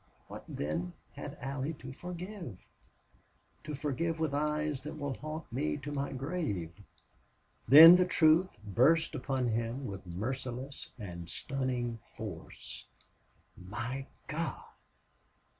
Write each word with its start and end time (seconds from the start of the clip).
What, 0.27 0.43
then, 0.49 0.93
had 1.13 1.37
Allie 1.41 1.73
to 1.75 1.93
forgive 1.93 2.65
to 3.63 3.75
forgive 3.75 4.19
with 4.19 4.33
eyes 4.33 4.81
that 4.81 4.97
will 4.97 5.13
haunt 5.13 5.53
me 5.53 5.77
to 5.77 5.91
my 5.91 6.11
grave?" 6.11 6.71
Then 7.67 7.95
the 7.97 8.05
truth 8.07 8.57
burst 8.65 9.13
upon 9.13 9.49
him 9.49 9.85
with 9.85 10.07
merciless 10.07 10.89
and 10.97 11.29
stunning 11.29 11.99
force. 12.15 12.87
"My 13.55 14.07
God! 14.25 14.63